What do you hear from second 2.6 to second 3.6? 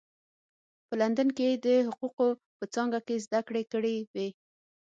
څانګه کې زده